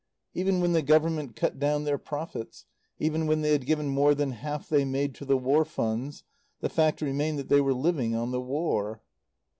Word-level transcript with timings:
Even 0.33 0.61
when 0.61 0.71
the 0.73 0.81
Government 0.81 1.35
cut 1.35 1.59
down 1.59 1.83
their 1.83 1.99
profits; 1.99 2.65
even 2.97 3.27
when 3.27 3.41
they 3.43 3.51
had 3.51 3.67
given 3.67 3.87
more 3.87 4.15
than 4.15 4.31
half 4.31 4.67
they 4.67 4.83
made 4.83 5.13
to 5.13 5.25
the 5.25 5.37
War 5.37 5.63
funds, 5.63 6.23
the 6.59 6.69
fact 6.69 7.01
remained 7.03 7.37
that 7.37 7.49
they 7.49 7.61
were 7.61 7.71
living 7.71 8.15
on 8.15 8.31
the 8.31 8.41
War. 8.41 9.03